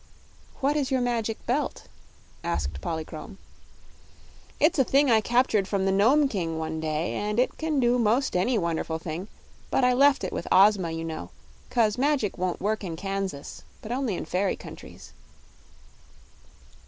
"What 0.61 0.75
is 0.75 0.89
your 0.89 0.99
Magic 0.99 1.45
Belt?" 1.45 1.83
asked 2.43 2.81
Polychrome. 2.81 3.37
"It's 4.59 4.79
a 4.79 4.83
thing 4.83 5.11
I 5.11 5.21
captured 5.21 5.67
from 5.67 5.85
the 5.85 5.91
Nome 5.91 6.27
King 6.27 6.57
one 6.57 6.79
day, 6.79 7.13
and 7.13 7.39
it 7.39 7.55
can 7.59 7.79
do 7.79 7.99
'most 7.99 8.35
any 8.35 8.57
wonderful 8.57 8.97
thing. 8.97 9.27
But 9.69 9.83
I 9.83 9.93
left 9.93 10.23
it 10.23 10.33
with 10.33 10.47
Ozma, 10.51 10.89
you 10.89 11.03
know; 11.03 11.29
'cause 11.69 11.99
magic 11.99 12.35
won't 12.35 12.59
work 12.59 12.83
in 12.83 12.95
Kansas, 12.95 13.61
but 13.83 13.91
only 13.91 14.15
in 14.15 14.25
fairy 14.25 14.55
countries." 14.55 15.13